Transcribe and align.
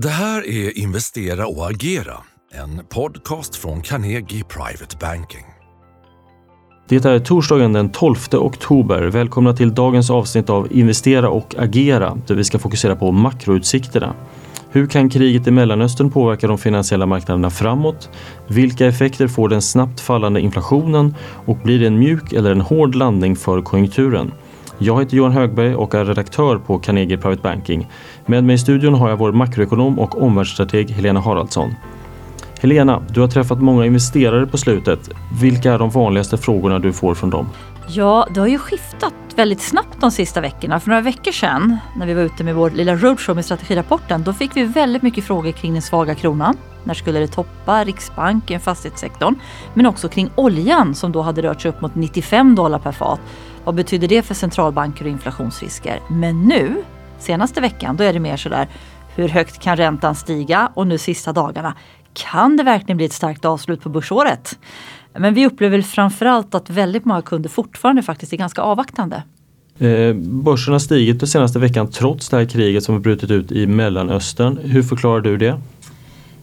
Det 0.00 0.08
här 0.08 0.46
är 0.46 0.78
Investera 0.78 1.46
och 1.46 1.70
agera, 1.70 2.16
en 2.52 2.84
podcast 2.88 3.56
från 3.56 3.82
Carnegie 3.82 4.44
Private 4.44 4.96
Banking. 5.00 5.44
Det 6.88 7.04
är 7.04 7.18
torsdagen 7.18 7.72
den 7.72 7.92
12 7.92 8.16
oktober. 8.32 9.02
Välkomna 9.02 9.52
till 9.52 9.74
dagens 9.74 10.10
avsnitt 10.10 10.50
av 10.50 10.72
Investera 10.72 11.28
och 11.30 11.54
agera 11.58 12.18
där 12.26 12.34
vi 12.34 12.44
ska 12.44 12.58
fokusera 12.58 12.96
på 12.96 13.12
makroutsikterna. 13.12 14.14
Hur 14.70 14.86
kan 14.86 15.10
kriget 15.10 15.46
i 15.46 15.50
Mellanöstern 15.50 16.10
påverka 16.10 16.46
de 16.46 16.58
finansiella 16.58 17.06
marknaderna 17.06 17.50
framåt? 17.50 18.10
Vilka 18.48 18.86
effekter 18.86 19.28
får 19.28 19.48
den 19.48 19.62
snabbt 19.62 20.00
fallande 20.00 20.40
inflationen 20.40 21.14
och 21.46 21.56
blir 21.56 21.80
det 21.80 21.86
en 21.86 21.98
mjuk 21.98 22.32
eller 22.32 22.52
en 22.52 22.60
hård 22.60 22.94
landning 22.94 23.36
för 23.36 23.62
konjunkturen? 23.62 24.32
Jag 24.84 25.00
heter 25.00 25.16
Johan 25.16 25.32
Högberg 25.32 25.74
och 25.74 25.94
är 25.94 26.04
redaktör 26.04 26.58
på 26.58 26.78
Carnegie 26.78 27.16
Private 27.16 27.42
Banking. 27.42 27.88
Med 28.26 28.44
mig 28.44 28.54
i 28.54 28.58
studion 28.58 28.94
har 28.94 29.08
jag 29.10 29.16
vår 29.16 29.32
makroekonom 29.32 29.98
och 29.98 30.22
omvärldsstrateg 30.22 30.90
Helena 30.90 31.20
Haraldsson. 31.20 31.74
Helena, 32.60 33.02
du 33.10 33.20
har 33.20 33.28
träffat 33.28 33.62
många 33.62 33.86
investerare 33.86 34.46
på 34.46 34.58
slutet. 34.58 35.10
Vilka 35.40 35.72
är 35.72 35.78
de 35.78 35.90
vanligaste 35.90 36.36
frågorna 36.36 36.78
du 36.78 36.92
får 36.92 37.14
från 37.14 37.30
dem? 37.30 37.48
Ja, 37.88 38.28
det 38.34 38.40
har 38.40 38.46
ju 38.46 38.58
skiftat 38.58 39.14
väldigt 39.36 39.60
snabbt 39.60 40.00
de 40.00 40.10
sista 40.10 40.40
veckorna. 40.40 40.80
För 40.80 40.88
några 40.88 41.00
veckor 41.00 41.32
sedan 41.32 41.76
när 41.96 42.06
vi 42.06 42.14
var 42.14 42.22
ute 42.22 42.44
med 42.44 42.54
vår 42.54 42.70
lilla 42.70 42.94
roadshow 42.96 43.34
med 43.34 43.44
strategirapporten, 43.44 44.22
då 44.22 44.32
fick 44.32 44.56
vi 44.56 44.64
väldigt 44.64 45.02
mycket 45.02 45.24
frågor 45.24 45.52
kring 45.52 45.72
den 45.72 45.82
svaga 45.82 46.14
kronan. 46.14 46.56
När 46.84 46.94
skulle 46.94 47.18
det 47.18 47.26
toppa? 47.26 47.84
Riksbanken, 47.84 48.60
fastighetssektorn. 48.60 49.34
Men 49.74 49.86
också 49.86 50.08
kring 50.08 50.30
oljan 50.34 50.94
som 50.94 51.12
då 51.12 51.22
hade 51.22 51.42
rört 51.42 51.60
sig 51.60 51.68
upp 51.68 51.80
mot 51.80 51.94
95 51.94 52.54
dollar 52.54 52.78
per 52.78 52.92
fat. 52.92 53.20
Vad 53.64 53.74
betyder 53.74 54.08
det 54.08 54.22
för 54.22 54.34
centralbanker 54.34 55.04
och 55.04 55.10
inflationsrisker? 55.10 56.00
Men 56.10 56.42
nu, 56.42 56.82
senaste 57.18 57.60
veckan, 57.60 57.96
då 57.96 58.04
är 58.04 58.12
det 58.12 58.20
mer 58.20 58.36
sådär 58.36 58.68
hur 59.14 59.28
högt 59.28 59.58
kan 59.58 59.76
räntan 59.76 60.14
stiga? 60.14 60.72
Och 60.74 60.86
nu 60.86 60.98
sista 60.98 61.32
dagarna, 61.32 61.74
kan 62.12 62.56
det 62.56 62.62
verkligen 62.62 62.96
bli 62.96 63.06
ett 63.06 63.12
starkt 63.12 63.44
avslut 63.44 63.82
på 63.82 63.88
börsåret? 63.88 64.58
Men 65.18 65.34
vi 65.34 65.46
upplever 65.46 65.82
framförallt 65.82 66.54
att 66.54 66.70
väldigt 66.70 67.04
många 67.04 67.22
kunder 67.22 67.50
fortfarande 67.50 68.02
faktiskt 68.02 68.32
är 68.32 68.36
ganska 68.36 68.62
avvaktande. 68.62 69.22
Eh, 69.78 70.14
börsen 70.14 70.72
har 70.72 70.78
stigit 70.78 71.20
den 71.20 71.28
senaste 71.28 71.58
veckan 71.58 71.90
trots 71.90 72.28
det 72.28 72.36
här 72.36 72.44
kriget 72.44 72.84
som 72.84 72.94
har 72.94 73.00
brutit 73.00 73.30
ut 73.30 73.52
i 73.52 73.66
Mellanöstern. 73.66 74.58
Hur 74.62 74.82
förklarar 74.82 75.20
du 75.20 75.36
det? 75.36 75.60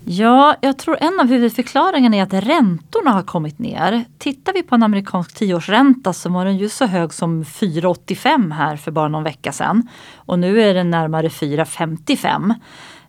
Ja, 0.06 0.56
jag 0.62 0.78
tror 0.78 0.98
en 1.02 1.20
av 1.20 1.28
huvudförklaringarna 1.28 2.16
är 2.18 2.24
att 2.24 2.34
räntorna 2.34 3.12
har 3.12 3.24
kommit 3.24 3.60
ner. 3.60 4.06
Tittar 4.18 4.54
vi 4.54 4.64
på 4.64 4.76
en 4.76 4.84
amerikansk 4.84 5.36
tioårsränta 5.36 6.14
så 6.14 6.30
var 6.30 6.46
den 6.46 6.58
ju 6.58 6.70
så 6.70 6.86
hög 6.86 7.14
som 7.14 7.44
4,85 7.44 8.54
här 8.54 8.76
för 8.76 8.92
bara 8.92 9.08
någon 9.08 9.24
vecka 9.24 9.52
sedan. 9.52 9.90
Och 10.16 10.40
nu 10.40 10.62
är 10.62 10.74
den 10.74 10.90
närmare 10.90 11.28
4,55. 11.28 12.54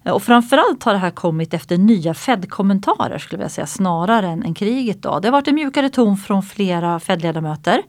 Och 0.05 0.23
framförallt 0.23 0.85
har 0.85 0.93
det 0.93 0.99
här 0.99 1.11
kommit 1.11 1.55
efter 1.55 1.79
nya 1.79 2.15
Fed-kommentarer 2.15 3.19
skulle 3.19 3.43
jag 3.43 3.51
säga 3.51 3.67
snarare 3.67 4.29
än, 4.29 4.43
än 4.43 4.55
kriget. 4.55 5.03
Då. 5.03 5.21
Det 5.21 5.29
har 5.29 5.33
varit 5.33 5.49
en 5.49 5.55
mjukare 5.55 5.89
ton 5.89 6.17
från 6.17 6.43
flera 6.43 7.01
Fed-ledamöter. 7.01 7.83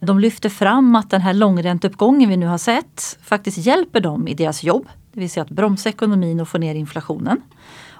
De 0.00 0.18
lyfter 0.18 0.48
fram 0.48 0.96
att 0.96 1.10
den 1.10 1.20
här 1.20 1.34
långränteuppgången 1.34 2.28
vi 2.28 2.36
nu 2.36 2.46
har 2.46 2.58
sett 2.58 3.18
faktiskt 3.22 3.58
hjälper 3.58 4.00
dem 4.00 4.28
i 4.28 4.34
deras 4.34 4.62
jobb. 4.62 4.88
Det 5.12 5.20
vill 5.20 5.30
säga 5.30 5.44
att 5.44 5.50
bromsa 5.50 5.88
ekonomin 5.88 6.40
och 6.40 6.48
få 6.48 6.58
ner 6.58 6.74
inflationen. 6.74 7.40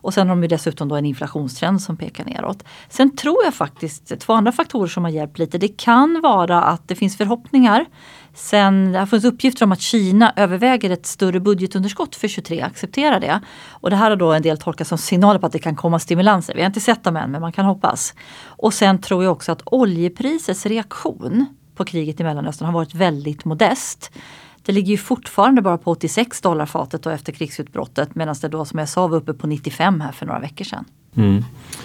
Och 0.01 0.15
sen 0.15 0.29
har 0.29 0.37
de 0.37 0.43
ju 0.43 0.49
dessutom 0.49 0.89
då 0.89 0.97
en 0.97 1.05
inflationstrend 1.05 1.83
som 1.83 1.97
pekar 1.97 2.25
neråt. 2.25 2.65
Sen 2.89 3.17
tror 3.17 3.45
jag 3.45 3.55
faktiskt 3.55 4.21
två 4.21 4.33
andra 4.33 4.53
faktorer 4.53 4.89
som 4.89 5.05
har 5.05 5.11
hjälpt 5.11 5.39
lite. 5.39 5.59
Det 5.59 5.69
kan 5.69 6.21
vara 6.21 6.63
att 6.63 6.89
det 6.89 6.95
finns 6.95 7.17
förhoppningar. 7.17 7.87
Sen, 8.35 8.93
det 8.93 8.99
har 8.99 9.07
funnits 9.07 9.27
uppgifter 9.27 9.65
om 9.65 9.73
att 9.73 9.81
Kina 9.81 10.33
överväger 10.37 10.91
ett 10.91 11.07
större 11.07 11.41
budgetunderskott 11.41 12.17
för 12.17 12.29
23, 12.29 12.61
accepterar 12.61 13.21
det. 13.21 13.41
Och 13.71 13.91
det 13.91 13.97
här 13.97 14.11
har 14.11 14.17
då 14.17 14.33
en 14.33 14.43
del 14.43 14.59
tolkat 14.59 14.89
som 14.89 14.99
signaler 14.99 15.41
på 15.41 15.47
att 15.47 15.53
det 15.53 15.59
kan 15.59 15.77
komma 15.77 15.99
stimulanser. 15.99 16.55
Vi 16.55 16.61
har 16.61 16.67
inte 16.67 16.81
sett 16.81 17.05
dem 17.05 17.17
än 17.17 17.31
men 17.31 17.41
man 17.41 17.53
kan 17.53 17.65
hoppas. 17.65 18.15
Och 18.45 18.75
sen 18.75 19.01
tror 19.01 19.25
jag 19.25 19.33
också 19.33 19.53
att 19.53 19.63
oljeprisets 19.65 20.67
reaktion 20.67 21.47
på 21.75 21.85
kriget 21.85 22.21
i 22.21 22.25
Mellanöstern 22.25 22.67
har 22.67 22.73
varit 22.73 22.95
väldigt 22.95 23.45
modest. 23.45 24.11
Det 24.69 24.73
ligger 24.73 24.91
ju 24.91 24.99
fortfarande 24.99 25.63
bara 25.63 25.79
på 25.79 25.91
86 25.91 26.41
dollar 26.41 26.67
fatet 26.67 27.03
då 27.03 27.11
efter 27.11 27.33
krigsutbrottet 27.33 28.15
medan 28.15 28.35
det 28.41 28.49
då 28.49 28.65
som 28.65 28.79
jag 28.79 28.89
sa 28.89 29.07
var 29.07 29.17
uppe 29.17 29.35
på 29.35 29.47
95 29.47 30.01
här 30.01 30.13
för 30.13 30.27
några 30.27 30.41
veckor 30.41 30.65
sedan. 30.65 30.85
Mm. 31.17 31.45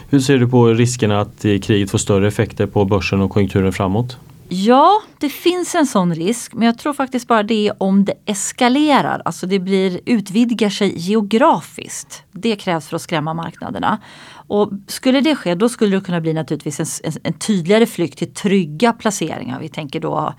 Hur 0.10 0.20
ser 0.20 0.38
du 0.38 0.50
på 0.50 0.68
riskerna 0.68 1.22
att 1.22 1.42
kriget 1.42 1.92
får 1.92 1.98
större 1.98 2.28
effekter 2.28 2.68
på 2.68 2.86
börsen 2.86 3.22
och 3.22 3.32
konjunkturen 3.32 3.74
framåt? 3.74 4.18
Ja, 4.50 5.02
det 5.18 5.30
finns 5.30 5.76
en 5.76 5.88
sån 5.88 6.16
risk 6.16 6.54
men 6.54 6.66
jag 6.66 6.78
tror 6.78 6.94
faktiskt 6.94 7.28
bara 7.28 7.44
det 7.44 7.72
om 7.78 8.06
det 8.06 8.14
eskalerar, 8.26 9.22
alltså 9.26 9.48
det 9.48 9.60
blir, 9.60 10.00
utvidgar 10.06 10.70
sig 10.70 10.94
geografiskt. 11.00 12.24
Det 12.32 12.56
krävs 12.56 12.88
för 12.88 12.96
att 12.96 13.02
skrämma 13.02 13.34
marknaderna. 13.34 14.00
Och 14.48 14.72
skulle 14.88 15.22
det 15.22 15.36
ske 15.36 15.56
då 15.56 15.70
skulle 15.70 15.98
det 15.98 16.06
kunna 16.06 16.22
bli 16.22 16.34
naturligtvis 16.34 16.80
en, 16.80 17.12
en, 17.12 17.20
en 17.24 17.34
tydligare 17.34 17.86
flykt 17.86 18.18
till 18.18 18.34
trygga 18.34 18.94
placeringar. 18.94 19.60
Vi 19.60 19.70
tänker 19.70 20.00
då 20.00 20.34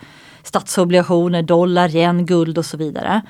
statsobligationer, 0.45 1.43
dollar, 1.43 1.97
yen, 1.97 2.27
guld 2.27 2.59
och 2.59 2.67
så 2.67 2.77
vidare. 2.77 3.23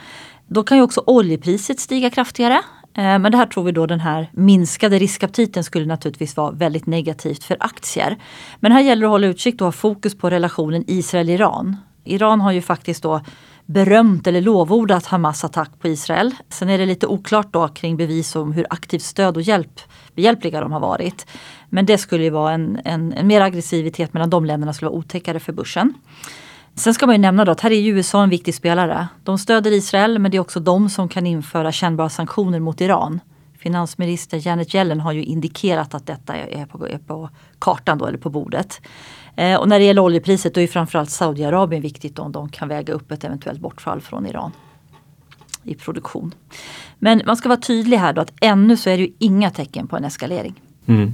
Då 0.47 0.63
kan 0.63 0.77
ju 0.77 0.83
också 0.83 1.03
oljepriset 1.07 1.81
stiga 1.81 2.11
kraftigare. 2.11 2.63
Eh, 2.97 3.19
men 3.19 3.33
det 3.33 3.39
här 3.39 3.47
tror 3.47 3.65
vi 3.65 3.73
då 3.73 3.87
den 3.87 4.01
här 4.01 4.31
minskade 4.33 4.99
riskaptiten 4.99 5.65
skulle 5.65 5.87
naturligtvis 5.87 6.37
vara 6.37 6.51
väldigt 6.51 6.87
negativt 6.87 7.45
för 7.45 7.57
aktier. 7.61 8.17
Men 8.61 8.73
här 8.73 8.81
gäller 8.81 9.01
det 9.01 9.07
att 9.07 9.11
hålla 9.11 9.27
utkik 9.27 9.61
och 9.61 9.67
ha 9.67 9.73
fokus 9.73 10.19
på 10.19 10.31
relationen 10.31 10.85
Israel-Iran. 10.87 11.77
Iran 12.05 12.41
har 12.41 12.53
ju 12.53 12.63
faktiskt 12.63 13.03
då 13.03 13.21
berömt 13.67 14.27
eller 14.27 14.41
lovordat 14.41 15.07
Hamas 15.07 15.45
attack 15.45 15.71
på 15.81 15.89
Israel. 15.89 16.35
Sen 16.49 16.69
är 16.69 16.79
det 16.79 16.87
lite 16.87 17.07
oklart 17.07 17.53
då 17.53 17.69
kring 17.69 17.97
bevis 17.97 18.37
om 18.37 18.53
hur 18.53 18.67
aktivt 18.71 19.03
stöd 19.03 19.37
och 19.37 19.43
hjälp 19.43 19.81
behjälpliga 20.15 20.61
de 20.61 20.73
har 20.73 20.81
varit. 20.81 21.27
Men 21.69 21.87
det 21.87 21.99
skulle 21.99 22.25
ju 22.25 22.31
vara 22.31 22.53
en, 22.53 22.81
en, 22.85 23.13
en 23.13 23.27
mer 23.27 23.41
aggressivitet 23.41 24.13
mellan 24.13 24.31
de 24.31 24.45
länderna 24.45 24.73
skulle 24.73 24.89
vara 24.89 24.99
otäckare 24.99 25.41
för 25.41 25.53
börsen. 25.53 25.95
Sen 26.75 26.95
ska 26.95 27.07
man 27.07 27.15
ju 27.15 27.21
nämna 27.21 27.45
då 27.45 27.53
att 27.53 27.61
här 27.61 27.71
är 27.71 27.89
USA 27.89 28.23
en 28.23 28.31
viktig 28.31 28.55
spelare. 28.55 29.09
De 29.23 29.39
stöder 29.39 29.71
Israel 29.71 30.19
men 30.19 30.31
det 30.31 30.37
är 30.37 30.41
också 30.41 30.61
de 30.61 30.91
som 30.91 31.09
kan 31.09 31.27
införa 31.27 31.73
kännbara 31.73 32.09
sanktioner 32.09 32.61
mot 32.61 32.81
Iran. 32.81 33.21
Finansminister 33.59 34.47
Janet 34.47 34.75
Yellen 34.75 35.01
har 35.01 35.13
ju 35.13 35.25
indikerat 35.25 35.95
att 35.95 36.07
detta 36.07 36.35
är 36.35 36.67
på, 36.67 36.89
är 36.89 36.99
på 36.99 37.31
kartan 37.59 37.99
då, 37.99 38.07
eller 38.07 38.19
på 38.19 38.31
bordet. 38.31 38.81
Eh, 39.37 39.61
och 39.61 39.69
när 39.69 39.79
det 39.79 39.85
gäller 39.85 40.03
oljepriset 40.03 40.55
då 40.55 40.61
är 40.61 40.67
framförallt 40.67 41.11
Saudiarabien 41.11 41.83
viktigt 41.83 42.19
om 42.19 42.33
de 42.33 42.49
kan 42.49 42.69
väga 42.69 42.93
upp 42.93 43.13
ett 43.13 43.25
eventuellt 43.25 43.61
bortfall 43.61 44.01
från 44.01 44.27
Iran 44.27 44.53
i 45.63 45.75
produktion. 45.75 46.35
Men 46.99 47.23
man 47.27 47.37
ska 47.37 47.49
vara 47.49 47.61
tydlig 47.61 47.97
här 47.97 48.13
då 48.13 48.21
att 48.21 48.33
ännu 48.41 48.77
så 48.77 48.91
är 48.91 48.97
det 48.97 49.03
ju 49.03 49.13
inga 49.19 49.51
tecken 49.51 49.87
på 49.87 49.97
en 49.97 50.05
eskalering. 50.05 50.55
Mm. 50.87 51.13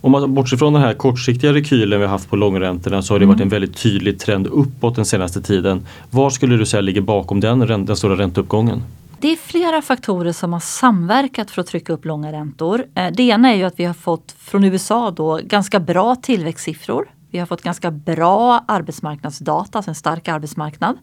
Om 0.00 0.12
man 0.12 0.34
bortser 0.34 0.56
från 0.56 0.72
den 0.72 0.82
här 0.82 0.94
kortsiktiga 0.94 1.52
rekylen 1.52 2.00
vi 2.00 2.06
haft 2.06 2.30
på 2.30 2.36
långräntorna 2.36 3.02
så 3.02 3.14
har 3.14 3.18
det 3.18 3.24
mm. 3.24 3.36
varit 3.36 3.42
en 3.42 3.48
väldigt 3.48 3.76
tydlig 3.76 4.18
trend 4.18 4.46
uppåt 4.46 4.96
den 4.96 5.04
senaste 5.04 5.42
tiden. 5.42 5.86
Vad 6.10 6.32
skulle 6.32 6.56
du 6.56 6.66
säga 6.66 6.80
ligger 6.80 7.00
bakom 7.00 7.40
den, 7.40 7.58
den 7.58 7.96
stora 7.96 8.16
ränteuppgången? 8.16 8.82
Det 9.20 9.32
är 9.32 9.36
flera 9.36 9.82
faktorer 9.82 10.32
som 10.32 10.52
har 10.52 10.60
samverkat 10.60 11.50
för 11.50 11.60
att 11.60 11.66
trycka 11.66 11.92
upp 11.92 12.04
långa 12.04 12.32
räntor. 12.32 12.84
Eh, 12.94 13.12
det 13.12 13.22
ena 13.22 13.52
är 13.52 13.56
ju 13.56 13.64
att 13.64 13.80
vi 13.80 13.84
har 13.84 13.94
fått 13.94 14.34
från 14.38 14.64
USA 14.64 15.10
då 15.10 15.40
ganska 15.42 15.80
bra 15.80 16.16
tillväxtsiffror. 16.16 17.08
Vi 17.30 17.38
har 17.38 17.46
fått 17.46 17.62
ganska 17.62 17.90
bra 17.90 18.64
arbetsmarknadsdata, 18.68 19.78
alltså 19.78 19.90
en 19.90 19.94
stark 19.94 20.28
arbetsmarknad. 20.28 20.96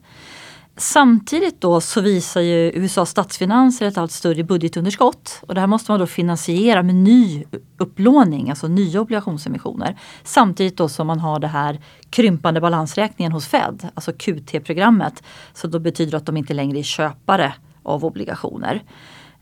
Samtidigt 0.77 1.61
då 1.61 1.81
så 1.81 2.01
visar 2.01 2.41
ju 2.41 2.71
USAs 2.75 3.09
statsfinanser 3.09 3.85
ett 3.87 3.97
allt 3.97 4.11
större 4.11 4.43
budgetunderskott. 4.43 5.39
Och 5.47 5.55
det 5.55 5.59
här 5.59 5.67
måste 5.67 5.91
man 5.91 5.99
då 5.99 6.07
finansiera 6.07 6.83
med 6.83 6.95
ny 6.95 7.43
upplåning, 7.77 8.49
alltså 8.49 8.67
nya 8.67 9.01
obligationsemissioner. 9.01 9.99
Samtidigt 10.23 10.77
då 10.77 10.89
som 10.89 11.07
man 11.07 11.19
har 11.19 11.39
det 11.39 11.47
här 11.47 11.79
krympande 12.09 12.61
balansräkningen 12.61 13.31
hos 13.31 13.47
Fed, 13.47 13.89
alltså 13.93 14.11
QT-programmet. 14.13 15.23
Så 15.53 15.67
då 15.67 15.79
betyder 15.79 16.11
det 16.11 16.17
att 16.17 16.25
de 16.25 16.37
inte 16.37 16.53
längre 16.53 16.79
är 16.79 16.83
köpare 16.83 17.53
av 17.83 18.05
obligationer. 18.05 18.83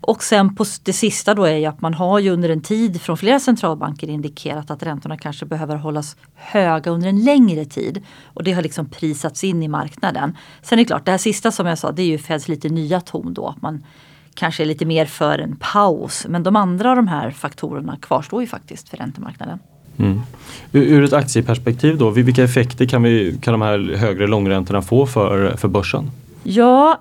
Och 0.02 0.24
sen 0.24 0.56
på 0.56 0.66
det 0.84 0.94
sista 0.94 1.34
då 1.34 1.44
är 1.44 1.56
ju 1.56 1.66
att 1.66 1.82
man 1.82 1.94
har 1.94 2.20
ju 2.20 2.30
under 2.30 2.50
en 2.50 2.62
tid 2.62 3.02
från 3.02 3.18
flera 3.18 3.40
centralbanker 3.40 4.10
indikerat 4.10 4.72
att 4.72 4.84
räntorna 4.84 5.18
kanske 5.18 5.46
behöver 5.46 5.76
hållas 5.76 6.16
höga 6.36 6.92
under 6.92 7.10
en 7.10 7.24
längre 7.24 7.66
tid. 7.66 8.04
Och 8.26 8.44
det 8.44 8.52
har 8.52 8.62
liksom 8.62 8.90
prisats 8.90 9.44
in 9.44 9.64
i 9.64 9.68
marknaden. 9.68 10.38
Sen 10.62 10.80
är 10.80 10.84
det 10.84 10.88
klart, 10.88 11.06
det 11.06 11.12
här 11.12 11.18
sista 11.18 11.52
som 11.52 11.66
jag 11.68 11.78
sa 11.78 11.92
det 11.92 12.02
är 12.02 12.08
ju 12.08 12.18
Feds 12.18 12.48
lite 12.48 12.70
nya 12.70 13.02
ton 13.02 13.34
då. 13.34 13.48
Att 13.48 13.62
man 13.62 13.84
kanske 14.34 14.64
är 14.64 14.66
lite 14.66 14.86
mer 14.86 15.06
för 15.06 15.40
en 15.40 15.56
paus. 15.60 16.26
Men 16.30 16.44
de 16.44 16.56
andra 16.56 16.90
av 16.90 16.96
de 16.96 17.08
här 17.08 17.32
faktorerna 17.32 17.98
kvarstår 18.02 18.42
ju 18.42 18.48
faktiskt 18.48 18.90
för 18.90 18.98
räntemarknaden. 18.98 19.60
Mm. 19.98 20.22
Ur 20.72 21.04
ett 21.04 21.14
aktieperspektiv 21.14 21.98
då, 21.98 22.10
vilka 22.10 22.44
effekter 22.44 22.86
kan, 22.86 23.04
vi, 23.04 23.38
kan 23.42 23.52
de 23.52 23.62
här 23.62 23.96
högre 23.98 24.28
långräntorna 24.28 24.82
få 24.82 25.06
för, 25.06 25.58
för 25.58 25.68
börsen? 25.68 26.12
Ja, 26.44 27.00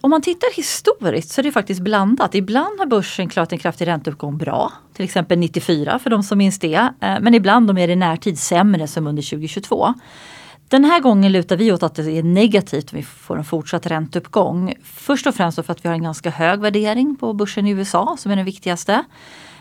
om 0.00 0.10
man 0.10 0.22
tittar 0.22 0.56
historiskt 0.56 1.30
så 1.30 1.40
är 1.40 1.42
det 1.42 1.52
faktiskt 1.52 1.80
blandat. 1.80 2.34
Ibland 2.34 2.78
har 2.78 2.86
börsen 2.86 3.28
klarat 3.28 3.52
en 3.52 3.58
kraftig 3.58 3.86
ränteuppgång 3.86 4.38
bra. 4.38 4.72
Till 4.94 5.04
exempel 5.04 5.38
94 5.38 5.98
för 5.98 6.10
de 6.10 6.22
som 6.22 6.38
minns 6.38 6.58
det. 6.58 6.74
Eh, 6.74 6.90
men 7.20 7.34
ibland 7.34 7.70
är 7.70 7.86
det 7.86 7.92
i 7.92 7.96
närtid 7.96 8.38
sämre 8.38 8.86
som 8.86 9.06
under 9.06 9.22
2022. 9.22 9.94
Den 10.68 10.84
här 10.84 11.00
gången 11.00 11.32
lutar 11.32 11.56
vi 11.56 11.72
åt 11.72 11.82
att 11.82 11.94
det 11.94 12.18
är 12.18 12.22
negativt 12.22 12.92
om 12.92 12.96
vi 12.96 13.02
får 13.02 13.38
en 13.38 13.44
fortsatt 13.44 13.86
ränteuppgång. 13.86 14.74
Först 14.84 15.26
och 15.26 15.34
främst 15.34 15.64
för 15.64 15.72
att 15.72 15.84
vi 15.84 15.88
har 15.88 15.94
en 15.94 16.02
ganska 16.02 16.30
hög 16.30 16.60
värdering 16.60 17.16
på 17.16 17.32
börsen 17.32 17.66
i 17.66 17.70
USA 17.70 18.16
som 18.18 18.32
är 18.32 18.36
den 18.36 18.44
viktigaste. 18.44 19.04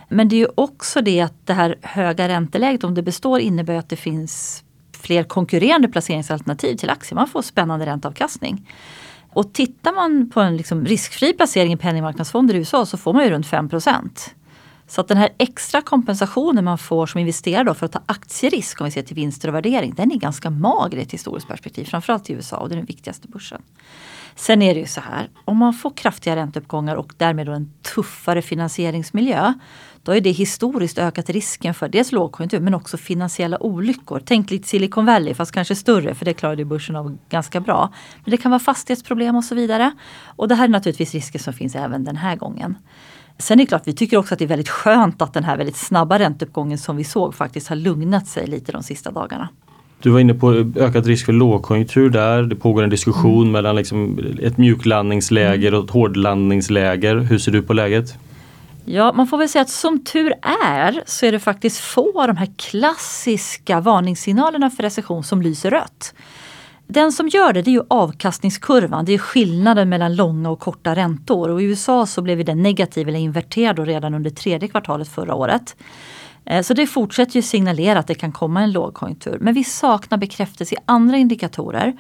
Men 0.10 0.30
det 0.30 0.36
är 0.36 0.38
ju 0.38 0.48
också 0.56 1.02
det 1.02 1.22
att 1.22 1.48
det 1.48 1.54
här 1.54 1.76
höga 1.82 2.28
ränteläget, 2.28 2.84
om 2.84 2.96
det 2.96 3.02
består, 3.02 3.40
innebär 3.40 3.76
att 3.76 3.90
det 3.90 3.96
finns 3.96 4.64
fler 5.02 5.24
konkurrerande 5.24 5.88
placeringsalternativ 5.88 6.76
till 6.76 6.90
aktier. 6.90 7.16
Man 7.16 7.28
får 7.28 7.42
spännande 7.42 7.86
ränteavkastning. 7.86 8.68
Och 9.34 9.54
tittar 9.54 9.94
man 9.94 10.30
på 10.30 10.42
en 10.42 10.58
liksom 10.58 10.86
riskfri 10.86 11.34
placering 11.34 11.74
i 11.74 11.78
penningmarknadsfonder 11.78 12.56
i 12.56 12.58
USA 12.58 12.86
så 12.86 12.98
får 12.98 13.14
man 13.14 13.24
ju 13.24 13.30
runt 13.30 13.48
5% 13.48 14.10
så 14.92 15.02
att 15.02 15.08
den 15.08 15.18
här 15.18 15.30
extra 15.38 15.82
kompensationen 15.82 16.64
man 16.64 16.78
får 16.78 17.06
som 17.06 17.20
investerare 17.20 17.74
för 17.74 17.86
att 17.86 17.92
ta 17.92 18.02
aktierisk 18.06 18.82
om 18.82 18.86
vi 18.86 18.92
ser 18.92 19.02
till 19.02 19.16
vinster 19.16 19.48
och 19.48 19.56
värdering, 19.56 19.94
den 19.98 20.12
är 20.12 20.16
ganska 20.16 20.50
mager 20.50 20.98
i 20.98 21.02
ett 21.02 21.12
historiskt 21.12 21.48
perspektiv. 21.48 21.86
Framförallt 21.86 22.30
i 22.30 22.34
USA 22.34 22.58
och 22.58 22.70
det 22.70 22.76
är 22.76 22.78
den 22.78 22.86
viktigaste 22.86 23.28
börsen. 23.28 23.62
Sen 24.36 24.62
är 24.62 24.74
det 24.74 24.80
ju 24.80 24.86
så 24.86 25.02
här, 25.02 25.30
om 25.46 25.58
man 25.58 25.74
får 25.74 25.92
kraftiga 25.92 26.36
ränteuppgångar 26.36 26.96
och 26.96 27.14
därmed 27.18 27.46
då 27.46 27.52
en 27.52 27.74
tuffare 27.96 28.42
finansieringsmiljö. 28.42 29.54
Då 30.04 30.12
är 30.12 30.22
det 30.22 30.32
historiskt 30.32 30.98
ökat 30.98 31.30
risken 31.30 31.74
för 31.74 31.90
dels 31.90 32.12
lågkonjunktur 32.12 32.60
men 32.60 32.74
också 32.74 32.98
finansiella 32.98 33.64
olyckor. 33.64 34.22
Tänk 34.26 34.52
lite 34.52 34.68
Silicon 34.68 35.06
Valley 35.06 35.34
fast 35.34 35.52
kanske 35.52 35.76
större 35.76 36.16
för 36.16 36.26
det 36.26 36.34
klarade 36.34 36.66
börsen 36.66 36.96
av 36.96 37.18
ganska 37.30 37.60
bra. 37.60 37.94
Men 38.24 38.32
det 38.32 38.38
kan 38.38 38.52
vara 38.52 38.60
fastighetsproblem 38.60 39.36
och 39.36 39.44
så 39.44 39.56
vidare. 39.56 39.92
Och 40.26 40.48
det 40.48 40.56
här 40.56 40.64
är 40.64 40.70
naturligtvis 40.70 41.14
risker 41.14 41.40
som 41.40 41.54
finns 41.54 41.76
även 41.76 42.04
den 42.04 42.16
här 42.16 42.36
gången. 42.36 42.76
Sen 43.38 43.60
är 43.60 43.64
det 43.64 43.68
klart, 43.68 43.82
vi 43.86 43.94
tycker 43.94 44.18
också 44.18 44.34
att 44.34 44.40
det 44.40 44.46
är 44.46 44.50
väldigt 44.50 44.70
skönt 44.70 45.22
att 45.22 45.34
den 45.34 45.44
här 45.44 45.58
väldigt 45.58 45.76
snabba 45.76 46.20
ränteuppgången 46.20 46.78
som 46.78 46.98
vi 46.98 47.04
såg 47.04 47.36
faktiskt 47.36 47.68
har 47.68 47.76
lugnat 47.76 48.28
sig 48.28 48.48
lite 48.48 48.72
de 48.72 48.84
sista 48.84 49.12
dagarna. 49.12 49.50
Du 50.02 50.10
var 50.10 50.20
inne 50.20 50.34
på 50.34 50.54
ökad 50.76 51.06
risk 51.06 51.26
för 51.26 51.34
lågkonjunktur 51.34 52.10
där. 52.10 52.44
Det 52.44 52.56
pågår 52.56 52.84
en 52.84 52.90
diskussion 52.90 53.42
mm. 53.42 53.52
mellan 53.52 53.76
liksom 53.76 54.20
ett 54.42 54.58
mjuklandningsläger 54.58 55.68
mm. 55.68 55.80
och 55.80 55.86
ett 55.86 55.92
hårdlandningsläger. 55.92 57.16
Hur 57.16 57.38
ser 57.38 57.52
du 57.52 57.62
på 57.62 57.74
läget? 57.74 58.18
Ja, 58.86 59.14
man 59.14 59.28
får 59.28 59.38
väl 59.38 59.50
säga 59.50 59.62
att 59.62 59.70
som 59.70 60.04
tur 60.04 60.34
är 60.42 61.04
så 61.06 61.26
är 61.26 61.32
det 61.32 61.40
faktiskt 61.40 61.80
få 61.80 62.22
av 62.22 62.28
de 62.28 62.38
här 62.38 62.50
klassiska 62.58 63.80
varningssignalerna 63.80 64.70
för 64.70 64.84
recession 64.84 65.24
som 65.24 65.42
lyser 65.42 65.72
rött. 65.72 66.14
Den 66.88 67.12
som 67.12 67.28
gör 67.28 67.54
det, 67.54 67.62
det 67.62 67.70
är 67.72 67.74
ju 67.74 67.84
avkastningskurvan. 67.88 69.06
Det 69.06 69.14
är 69.14 69.18
skillnaden 69.18 69.90
mellan 69.90 70.16
långa 70.16 70.50
och 70.50 70.60
korta 70.60 70.96
räntor. 70.96 71.50
Och 71.50 71.62
I 71.62 71.66
USA 71.66 72.06
så 72.06 72.22
blev 72.22 72.46
den 72.46 72.64
negativ 72.64 73.08
eller 73.10 73.20
inverterad 73.20 73.80
redan 73.80 74.14
under 74.14 74.30
tredje 74.30 74.68
kvartalet 74.70 75.08
förra 75.08 75.36
året. 75.36 75.76
Eh, 76.46 76.62
så 76.62 76.74
det 76.74 76.88
fortsätter 76.88 77.36
ju 77.36 77.42
signalera 77.42 78.00
att 78.00 78.08
det 78.08 78.16
kan 78.16 78.32
komma 78.32 78.62
en 78.62 78.72
lågkonjunktur. 78.72 79.38
Men 79.42 79.54
vi 79.54 79.64
saknar 79.64 80.18
bekräftelse 80.18 80.76
i 80.76 80.78
andra 80.86 81.18
indikatorer. 81.18 81.94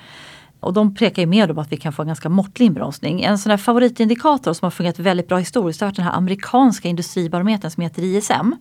Och 0.61 0.73
de 0.73 0.95
pekar 0.95 1.21
ju 1.21 1.25
mer 1.25 1.51
om 1.51 1.57
att 1.57 1.71
vi 1.71 1.77
kan 1.77 1.93
få 1.93 2.01
en 2.01 2.07
ganska 2.07 2.29
måttlig 2.29 2.65
inbromsning. 2.65 3.21
En 3.21 3.37
sån 3.37 3.49
här 3.49 3.57
favoritindikator 3.57 4.53
som 4.53 4.65
har 4.65 4.71
fungerat 4.71 4.99
väldigt 4.99 5.27
bra 5.27 5.37
historiskt 5.37 5.81
har 5.81 5.87
varit 5.87 5.95
den 5.95 6.05
här 6.05 6.13
amerikanska 6.13 6.87
industribarometern 6.87 7.71
som 7.71 7.83
heter 7.83 8.03
ISM. 8.03 8.51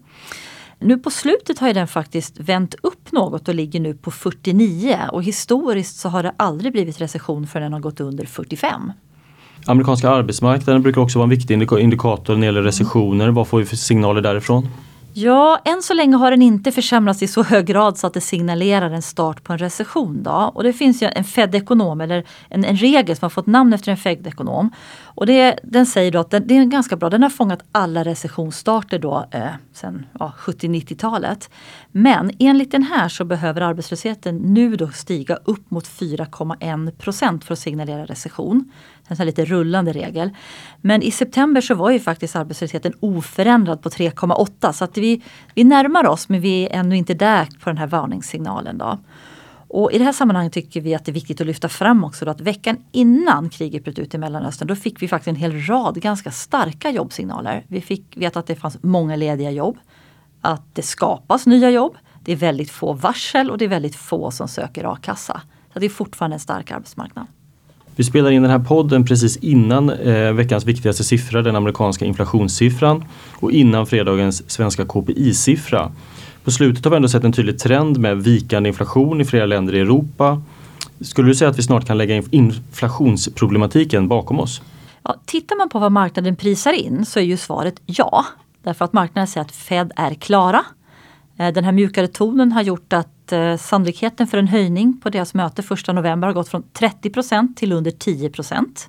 Nu 0.78 0.98
på 0.98 1.10
slutet 1.10 1.58
har 1.58 1.72
den 1.72 1.88
faktiskt 1.88 2.40
vänt 2.40 2.74
upp 2.82 3.12
något 3.12 3.48
och 3.48 3.54
ligger 3.54 3.80
nu 3.80 3.94
på 3.94 4.10
49 4.10 4.98
och 5.12 5.22
historiskt 5.22 5.96
så 5.96 6.08
har 6.08 6.22
det 6.22 6.32
aldrig 6.36 6.72
blivit 6.72 7.00
recession 7.00 7.46
förrän 7.46 7.62
den 7.62 7.72
har 7.72 7.80
gått 7.80 8.00
under 8.00 8.26
45. 8.26 8.92
Amerikanska 9.66 10.10
arbetsmarknaden 10.10 10.82
brukar 10.82 11.00
också 11.00 11.18
vara 11.18 11.24
en 11.24 11.30
viktig 11.30 11.62
indikator 11.78 12.34
när 12.34 12.40
det 12.40 12.46
gäller 12.46 12.62
recessioner. 12.62 13.28
Vad 13.28 13.48
får 13.48 13.58
vi 13.58 13.64
för 13.64 13.76
signaler 13.76 14.20
därifrån? 14.20 14.68
Ja, 15.22 15.60
än 15.64 15.82
så 15.82 15.94
länge 15.94 16.16
har 16.16 16.30
den 16.30 16.42
inte 16.42 16.72
försämrats 16.72 17.22
i 17.22 17.28
så 17.28 17.42
hög 17.42 17.66
grad 17.66 17.98
så 17.98 18.06
att 18.06 18.14
det 18.14 18.20
signalerar 18.20 18.90
en 18.90 19.02
start 19.02 19.44
på 19.44 19.52
en 19.52 19.58
recession. 19.58 20.22
Då. 20.22 20.52
Och 20.54 20.62
det 20.62 20.72
finns 20.72 21.02
ju 21.02 21.06
en 21.06 21.24
Fed-ekonom, 21.24 22.00
eller 22.00 22.24
en, 22.48 22.64
en, 22.64 22.76
regel 22.76 23.16
som 23.16 23.24
har 23.24 23.30
fått 23.30 23.46
namn 23.46 23.72
efter 23.72 23.90
en 23.90 23.96
Fed-ekonom. 23.96 24.70
Och 25.04 25.26
det, 25.26 25.58
den 25.62 25.86
säger 25.86 26.12
då 26.12 26.18
att 26.18 26.30
den, 26.30 26.46
det 26.46 26.56
är 26.56 26.64
ganska 26.64 26.96
bra, 26.96 27.10
den 27.10 27.22
har 27.22 27.30
fångat 27.30 27.62
alla 27.72 28.04
recessionsstarter 28.04 28.98
då 28.98 29.26
eh, 29.30 29.48
sen 29.72 30.06
ja, 30.18 30.32
70-90-talet. 30.38 31.50
Men 31.92 32.30
enligt 32.38 32.72
den 32.72 32.82
här 32.82 33.08
så 33.08 33.24
behöver 33.24 33.60
arbetslösheten 33.60 34.36
nu 34.36 34.76
då 34.76 34.88
stiga 34.88 35.36
upp 35.44 35.70
mot 35.70 35.88
4,1 35.88 36.90
procent 36.90 37.44
för 37.44 37.52
att 37.52 37.58
signalera 37.58 38.04
recession 38.04 38.72
en 39.10 39.16
sån 39.16 39.26
lite 39.26 39.44
rullande 39.44 39.92
regel. 39.92 40.30
Men 40.80 41.02
i 41.02 41.10
september 41.10 41.60
så 41.60 41.74
var 41.74 41.90
ju 41.90 42.00
faktiskt 42.00 42.36
arbetslösheten 42.36 42.92
oförändrad 43.00 43.82
på 43.82 43.88
3,8 43.88 44.72
så 44.72 44.84
att 44.84 44.98
vi, 44.98 45.22
vi 45.54 45.64
närmar 45.64 46.06
oss 46.06 46.28
men 46.28 46.40
vi 46.40 46.64
är 46.66 46.78
ännu 46.78 46.96
inte 46.96 47.14
där 47.14 47.48
på 47.60 47.70
den 47.70 47.78
här 47.78 47.86
varningssignalen. 47.86 48.78
Då. 48.78 48.98
Och 49.72 49.92
I 49.92 49.98
det 49.98 50.04
här 50.04 50.12
sammanhanget 50.12 50.52
tycker 50.52 50.80
vi 50.80 50.94
att 50.94 51.04
det 51.04 51.10
är 51.10 51.14
viktigt 51.14 51.40
att 51.40 51.46
lyfta 51.46 51.68
fram 51.68 52.04
också 52.04 52.30
att 52.30 52.40
veckan 52.40 52.76
innan 52.92 53.50
kriget 53.50 53.84
bröt 53.84 53.98
ut 53.98 54.14
i 54.14 54.18
Mellanöstern 54.18 54.68
då 54.68 54.76
fick 54.76 55.02
vi 55.02 55.08
faktiskt 55.08 55.28
en 55.28 55.36
hel 55.36 55.60
rad 55.66 56.00
ganska 56.00 56.30
starka 56.30 56.90
jobbsignaler. 56.90 57.64
Vi 57.68 57.80
fick 57.80 58.16
veta 58.16 58.38
att 58.38 58.46
det 58.46 58.56
fanns 58.56 58.82
många 58.82 59.16
lediga 59.16 59.50
jobb, 59.50 59.78
att 60.40 60.74
det 60.74 60.82
skapas 60.82 61.46
nya 61.46 61.70
jobb, 61.70 61.96
det 62.24 62.32
är 62.32 62.36
väldigt 62.36 62.70
få 62.70 62.92
varsel 62.92 63.50
och 63.50 63.58
det 63.58 63.64
är 63.64 63.68
väldigt 63.68 63.96
få 63.96 64.30
som 64.30 64.48
söker 64.48 64.92
a-kassa. 64.92 65.42
Så 65.72 65.78
det 65.78 65.86
är 65.86 65.90
fortfarande 65.90 66.34
en 66.34 66.40
stark 66.40 66.70
arbetsmarknad. 66.70 67.26
Vi 67.96 68.04
spelar 68.04 68.30
in 68.30 68.42
den 68.42 68.50
här 68.50 68.58
podden 68.58 69.04
precis 69.04 69.36
innan 69.36 69.90
eh, 69.90 70.32
veckans 70.32 70.64
viktigaste 70.64 71.04
siffra, 71.04 71.42
den 71.42 71.56
amerikanska 71.56 72.04
inflationssiffran 72.04 73.04
och 73.34 73.52
innan 73.52 73.86
fredagens 73.86 74.50
svenska 74.50 74.84
KPI-siffra. 74.84 75.92
På 76.44 76.50
slutet 76.50 76.84
har 76.84 76.90
vi 76.90 76.96
ändå 76.96 77.08
sett 77.08 77.24
en 77.24 77.32
tydlig 77.32 77.58
trend 77.58 77.98
med 77.98 78.22
vikande 78.22 78.68
inflation 78.68 79.20
i 79.20 79.24
flera 79.24 79.46
länder 79.46 79.74
i 79.74 79.80
Europa. 79.80 80.42
Skulle 81.00 81.28
du 81.28 81.34
säga 81.34 81.50
att 81.50 81.58
vi 81.58 81.62
snart 81.62 81.86
kan 81.86 81.98
lägga 81.98 82.22
inflationsproblematiken 82.30 84.08
bakom 84.08 84.40
oss? 84.40 84.62
Ja, 85.02 85.16
tittar 85.26 85.56
man 85.56 85.68
på 85.68 85.78
vad 85.78 85.92
marknaden 85.92 86.36
prisar 86.36 86.72
in 86.72 87.06
så 87.06 87.18
är 87.18 87.24
ju 87.24 87.36
svaret 87.36 87.80
ja. 87.86 88.26
Därför 88.62 88.84
att 88.84 88.92
marknaden 88.92 89.26
säger 89.26 89.44
att 89.44 89.52
Fed 89.52 89.92
är 89.96 90.14
klara. 90.14 90.64
Eh, 91.40 91.52
den 91.52 91.64
här 91.64 91.72
mjukare 91.72 92.08
tonen 92.08 92.52
har 92.52 92.62
gjort 92.62 92.92
att 92.92 93.32
eh, 93.32 93.56
sannolikheten 93.56 94.26
för 94.26 94.38
en 94.38 94.48
höjning 94.48 95.00
på 95.00 95.10
deras 95.10 95.34
möte 95.34 95.62
1 95.62 95.94
november 95.94 96.28
har 96.28 96.34
gått 96.34 96.48
från 96.48 96.62
30% 96.62 97.54
till 97.54 97.72
under 97.72 97.90
10% 97.90 98.88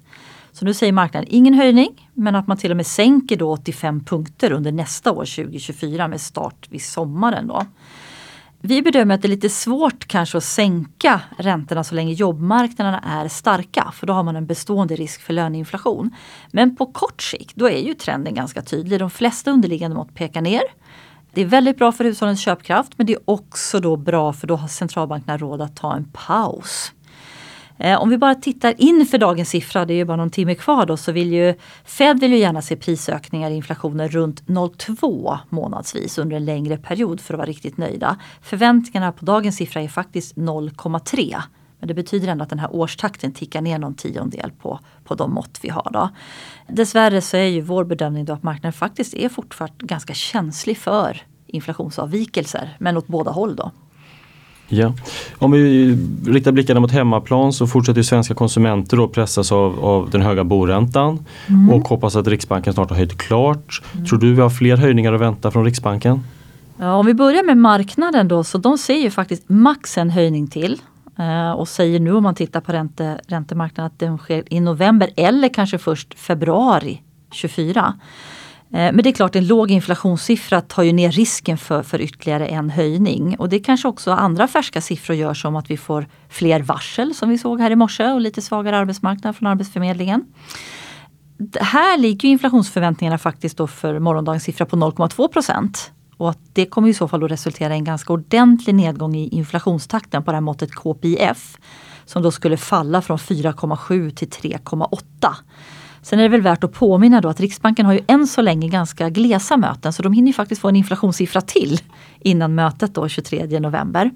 Så 0.51 0.65
nu 0.65 0.73
säger 0.73 0.93
marknaden 0.93 1.27
ingen 1.31 1.53
höjning 1.53 2.09
men 2.13 2.35
att 2.35 2.47
man 2.47 2.57
till 2.57 2.71
och 2.71 2.77
med 2.77 2.87
sänker 2.87 3.37
då 3.37 3.51
85 3.51 4.03
punkter 4.03 4.51
under 4.51 4.71
nästa 4.71 5.11
år 5.11 5.25
2024 5.25 6.07
med 6.07 6.21
start 6.21 6.67
vid 6.69 6.81
sommaren. 6.81 7.47
Då. 7.47 7.65
Vi 8.61 8.81
bedömer 8.81 9.15
att 9.15 9.21
det 9.21 9.27
är 9.27 9.29
lite 9.29 9.49
svårt 9.49 10.07
kanske 10.07 10.37
att 10.37 10.43
sänka 10.43 11.21
räntorna 11.37 11.83
så 11.83 11.95
länge 11.95 12.13
jobbmarknaderna 12.13 12.99
är 12.99 13.27
starka 13.27 13.91
för 13.93 14.07
då 14.07 14.13
har 14.13 14.23
man 14.23 14.35
en 14.35 14.45
bestående 14.45 14.95
risk 14.95 15.21
för 15.21 15.33
löneinflation. 15.33 16.15
Men 16.51 16.75
på 16.75 16.85
kort 16.85 17.21
sikt 17.21 17.55
då 17.55 17.69
är 17.69 17.81
ju 17.81 17.93
trenden 17.93 18.33
ganska 18.33 18.61
tydlig. 18.61 18.99
De 18.99 19.09
flesta 19.09 19.51
underliggande 19.51 19.97
mått 19.97 20.13
pekar 20.15 20.41
ner. 20.41 20.63
Det 21.33 21.41
är 21.41 21.45
väldigt 21.45 21.77
bra 21.77 21.91
för 21.91 22.03
hushållens 22.03 22.41
köpkraft 22.41 22.91
men 22.97 23.07
det 23.07 23.13
är 23.13 23.19
också 23.25 23.79
då 23.79 23.95
bra 23.95 24.33
för 24.33 24.47
då 24.47 24.55
har 24.55 24.67
centralbankerna 24.67 25.37
råd 25.37 25.61
att 25.61 25.75
ta 25.75 25.95
en 25.95 26.05
paus. 26.13 26.91
Eh, 27.77 28.01
om 28.01 28.09
vi 28.09 28.17
bara 28.17 28.35
tittar 28.35 28.73
inför 28.77 29.17
dagens 29.17 29.49
siffra, 29.49 29.85
det 29.85 29.93
är 29.93 29.95
ju 29.95 30.05
bara 30.05 30.17
någon 30.17 30.29
timme 30.29 30.55
kvar 30.55 30.85
då, 30.85 30.97
så 30.97 31.11
vill 31.11 31.33
ju 31.33 31.55
Fed 31.85 32.19
vill 32.19 32.31
ju 32.31 32.37
gärna 32.37 32.61
se 32.61 32.75
prisökningar 32.75 33.51
i 33.51 33.55
inflationen 33.55 34.09
runt 34.09 34.43
0,2 34.47 35.37
månadsvis 35.49 36.17
under 36.17 36.37
en 36.37 36.45
längre 36.45 36.77
period 36.77 37.21
för 37.21 37.33
att 37.33 37.37
vara 37.37 37.47
riktigt 37.47 37.77
nöjda. 37.77 38.17
Förväntningarna 38.41 39.11
på 39.11 39.25
dagens 39.25 39.55
siffra 39.55 39.81
är 39.81 39.87
faktiskt 39.87 40.35
0,3. 40.35 41.41
Men 41.81 41.87
det 41.87 41.93
betyder 41.93 42.27
ändå 42.27 42.43
att 42.43 42.49
den 42.49 42.59
här 42.59 42.75
årstakten 42.75 43.31
tickar 43.31 43.61
ner 43.61 43.79
någon 43.79 43.93
tiondel 43.93 44.51
på, 44.51 44.79
på 45.03 45.15
de 45.15 45.33
mått 45.33 45.59
vi 45.61 45.69
har. 45.69 45.89
Då. 45.93 46.09
Dessvärre 46.67 47.21
så 47.21 47.37
är 47.37 47.45
ju 47.45 47.61
vår 47.61 47.83
bedömning 47.83 48.25
då 48.25 48.33
att 48.33 48.43
marknaden 48.43 48.73
faktiskt 48.73 49.13
är 49.13 49.29
fortfarande 49.29 49.85
ganska 49.85 50.13
känslig 50.13 50.77
för 50.77 51.21
inflationsavvikelser, 51.47 52.75
men 52.79 52.97
åt 52.97 53.07
båda 53.07 53.31
håll. 53.31 53.55
då. 53.55 53.71
Ja. 54.67 54.93
Om 55.37 55.51
vi 55.51 55.97
riktar 56.27 56.51
blickarna 56.51 56.79
mot 56.79 56.91
hemmaplan 56.91 57.53
så 57.53 57.67
fortsätter 57.67 58.01
svenska 58.01 58.33
konsumenter 58.33 58.97
då 58.97 59.07
pressas 59.07 59.51
av, 59.51 59.85
av 59.85 60.09
den 60.09 60.21
höga 60.21 60.43
boräntan 60.43 61.25
mm. 61.47 61.69
och 61.69 61.87
hoppas 61.87 62.15
att 62.15 62.27
Riksbanken 62.27 62.73
snart 62.73 62.89
har 62.89 62.97
höjt 62.97 63.17
klart. 63.17 63.81
Mm. 63.93 64.05
Tror 64.05 64.19
du 64.19 64.33
vi 64.33 64.41
har 64.41 64.49
fler 64.49 64.77
höjningar 64.77 65.13
att 65.13 65.21
vänta 65.21 65.51
från 65.51 65.65
Riksbanken? 65.65 66.19
Ja, 66.77 66.93
om 66.93 67.05
vi 67.05 67.13
börjar 67.13 67.43
med 67.43 67.57
marknaden 67.57 68.27
då 68.27 68.43
så 68.43 68.57
de 68.57 68.77
ser 68.77 68.97
ju 68.97 69.11
faktiskt 69.11 69.49
max 69.49 69.97
en 69.97 70.09
höjning 70.09 70.47
till. 70.47 70.81
Eh, 71.21 71.51
och 71.51 71.67
säger 71.67 71.99
nu 71.99 72.11
om 72.11 72.23
man 72.23 72.35
tittar 72.35 72.61
på 72.61 72.71
ränte, 72.71 73.19
räntemarknaden 73.27 73.91
att 73.91 73.99
den 73.99 74.17
sker 74.17 74.53
i 74.53 74.59
november 74.59 75.09
eller 75.17 75.49
kanske 75.49 75.77
först 75.77 76.19
februari 76.19 77.01
24. 77.31 77.99
Eh, 78.73 78.77
men 78.77 78.97
det 78.97 79.09
är 79.09 79.13
klart 79.13 79.35
en 79.35 79.47
låg 79.47 79.71
inflationssiffra 79.71 80.61
tar 80.61 80.83
ju 80.83 80.93
ner 80.93 81.11
risken 81.11 81.57
för, 81.57 81.83
för 81.83 82.01
ytterligare 82.01 82.47
en 82.47 82.69
höjning. 82.69 83.35
Och 83.39 83.49
det 83.49 83.59
kanske 83.59 83.87
också 83.87 84.11
andra 84.11 84.47
färska 84.47 84.81
siffror 84.81 85.15
gör 85.15 85.33
som 85.33 85.55
att 85.55 85.71
vi 85.71 85.77
får 85.77 86.07
fler 86.29 86.61
varsel 86.61 87.13
som 87.13 87.29
vi 87.29 87.37
såg 87.37 87.59
här 87.59 87.71
i 87.71 87.75
morse 87.75 88.07
och 88.07 88.21
lite 88.21 88.41
svagare 88.41 88.77
arbetsmarknad 88.77 89.35
från 89.35 89.47
Arbetsförmedlingen. 89.47 90.25
Här 91.59 91.97
ligger 91.97 92.29
inflationsförväntningarna 92.29 93.17
faktiskt 93.17 93.57
då 93.57 93.67
för 93.67 93.99
morgondagens 93.99 94.43
siffra 94.43 94.65
på 94.65 94.75
0,2 94.75 95.27
procent. 95.27 95.91
Och 96.21 96.29
att 96.29 96.39
det 96.53 96.65
kommer 96.65 96.89
i 96.89 96.93
så 96.93 97.07
fall 97.07 97.23
att 97.23 97.31
resultera 97.31 97.73
i 97.73 97.77
en 97.77 97.83
ganska 97.83 98.13
ordentlig 98.13 98.75
nedgång 98.75 99.15
i 99.15 99.27
inflationstakten 99.27 100.23
på 100.23 100.31
det 100.31 100.35
här 100.35 100.41
måttet 100.41 100.75
KPIF. 100.75 101.57
Som 102.05 102.23
då 102.23 102.31
skulle 102.31 102.57
falla 102.57 103.01
från 103.01 103.17
4,7 103.17 104.09
till 104.09 104.29
3,8. 104.29 105.01
Sen 106.01 106.19
är 106.19 106.23
det 106.23 106.29
väl 106.29 106.41
värt 106.41 106.63
att 106.63 106.73
påminna 106.73 107.21
då 107.21 107.29
att 107.29 107.39
Riksbanken 107.39 107.85
har 107.85 107.93
ju 107.93 107.99
än 108.07 108.27
så 108.27 108.41
länge 108.41 108.67
ganska 108.67 109.09
glesa 109.09 109.57
möten 109.57 109.93
så 109.93 110.03
de 110.03 110.13
hinner 110.13 110.27
ju 110.27 110.33
faktiskt 110.33 110.61
få 110.61 110.69
en 110.69 110.75
inflationssiffra 110.75 111.41
till 111.41 111.79
innan 112.19 112.55
mötet 112.55 112.95
då 112.95 113.07
23 113.07 113.59
november. 113.59 114.11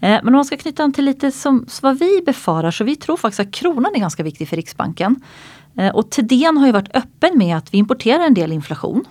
Eh, 0.00 0.08
men 0.22 0.26
om 0.26 0.32
man 0.32 0.44
ska 0.44 0.56
knyta 0.56 0.82
an 0.82 0.92
till 0.92 1.04
lite 1.04 1.32
som 1.32 1.66
vad 1.82 1.98
vi 1.98 2.22
befarar 2.26 2.70
så 2.70 2.84
vi 2.84 2.96
tror 2.96 3.16
faktiskt 3.16 3.40
att 3.40 3.52
kronan 3.52 3.94
är 3.94 4.00
ganska 4.00 4.22
viktig 4.22 4.48
för 4.48 4.56
Riksbanken. 4.56 5.16
Eh, 5.76 5.94
och 5.94 6.10
Thedéen 6.10 6.56
har 6.56 6.66
ju 6.66 6.72
varit 6.72 6.96
öppen 6.96 7.38
med 7.38 7.56
att 7.56 7.74
vi 7.74 7.78
importerar 7.78 8.26
en 8.26 8.34
del 8.34 8.52
inflation. 8.52 9.04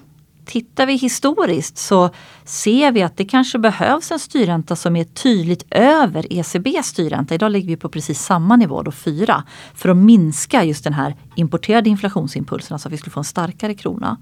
Tittar 0.47 0.85
vi 0.85 0.95
historiskt 0.95 1.77
så 1.77 2.09
ser 2.43 2.91
vi 2.91 3.03
att 3.03 3.17
det 3.17 3.25
kanske 3.25 3.59
behövs 3.59 4.11
en 4.11 4.19
styrränta 4.19 4.75
som 4.75 4.95
är 4.95 5.03
tydligt 5.03 5.65
över 5.71 6.33
ECBs 6.33 6.87
styrränta. 6.87 7.35
Idag 7.35 7.51
ligger 7.51 7.67
vi 7.67 7.77
på 7.77 7.89
precis 7.89 8.21
samma 8.21 8.55
nivå, 8.55 8.81
då 8.81 8.91
4, 8.91 9.43
för 9.75 9.89
att 9.89 9.97
minska 9.97 10.63
just 10.63 10.83
den 10.83 10.93
här 10.93 11.15
importerade 11.35 11.89
inflationsimpulsen, 11.89 12.75
alltså 12.75 12.89
att 12.89 12.93
vi 12.93 12.97
skulle 12.97 13.11
få 13.11 13.19
en 13.19 13.23
starkare 13.23 13.73
krona. 13.73 14.17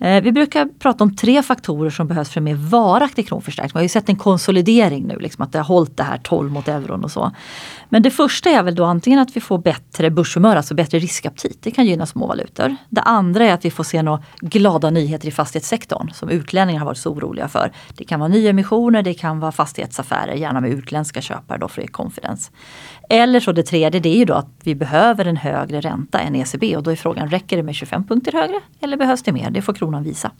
Eh, 0.00 0.22
vi 0.22 0.32
brukar 0.32 0.68
prata 0.78 1.04
om 1.04 1.16
tre 1.16 1.42
faktorer 1.42 1.90
som 1.90 2.06
behövs 2.06 2.30
för 2.30 2.40
en 2.40 2.44
mer 2.44 2.54
varaktig 2.54 3.28
kronförstärkning. 3.28 3.72
Vi 3.74 3.78
har 3.78 3.82
ju 3.82 3.88
sett 3.88 4.08
en 4.08 4.16
konsolidering 4.16 5.06
nu, 5.06 5.18
liksom 5.18 5.44
att 5.44 5.52
det 5.52 5.58
har 5.58 5.64
hållit 5.64 5.96
det 5.96 6.02
här 6.02 6.18
12 6.18 6.50
mot 6.50 6.68
euron 6.68 7.04
och 7.04 7.10
så. 7.10 7.30
Men 7.88 8.02
det 8.02 8.10
första 8.10 8.50
är 8.50 8.62
väl 8.62 8.74
då 8.74 8.84
antingen 8.84 9.18
att 9.18 9.36
vi 9.36 9.40
får 9.40 9.58
bättre 9.58 10.10
börshumör, 10.10 10.56
alltså 10.56 10.74
bättre 10.74 10.98
riskaptit. 10.98 11.62
Det 11.62 11.70
kan 11.70 11.86
gynna 11.86 12.06
småvalutor. 12.06 12.76
Det 12.88 13.00
andra 13.00 13.44
är 13.44 13.54
att 13.54 13.64
vi 13.64 13.70
får 13.70 13.84
se 13.84 14.02
några 14.02 14.22
glada 14.40 14.90
nyheter 14.90 15.28
i 15.28 15.30
fastighetssektorn 15.30 16.10
som 16.14 16.28
utlänningar 16.28 16.78
har 16.78 16.86
varit 16.86 16.98
så 16.98 17.10
oroliga 17.10 17.48
för. 17.48 17.72
Det 17.94 18.04
kan 18.04 18.20
vara 18.20 18.28
nyemissioner, 18.28 19.02
det 19.02 19.14
kan 19.14 19.40
vara 19.40 19.52
fastighetsaffärer, 19.52 20.34
gärna 20.34 20.60
med 20.60 20.70
utländska 20.70 21.20
köpare 21.20 21.58
då 21.58 21.68
för 21.68 21.80
att 21.80 21.84
ge 21.84 21.92
confidence. 21.92 22.50
Eller 23.08 23.40
så 23.40 23.52
det 23.52 23.62
tredje, 23.62 24.00
det 24.00 24.08
är 24.08 24.18
ju 24.18 24.24
då 24.24 24.34
att 24.34 24.48
vi 24.62 24.74
behöver 24.74 25.24
en 25.24 25.36
högre 25.36 25.80
ränta 25.80 26.18
än 26.18 26.34
ECB 26.34 26.76
och 26.76 26.82
då 26.82 26.90
är 26.90 26.96
frågan, 26.96 27.28
räcker 27.30 27.56
det 27.56 27.62
med 27.62 27.74
25 27.74 28.04
punkter 28.04 28.32
högre 28.32 28.60
eller 28.80 28.96
behövs 28.96 29.22
det 29.22 29.32
mer? 29.32 29.50
Det 29.50 29.62
får 29.62 29.72
kronan 29.88 30.04
visa. 30.04 30.30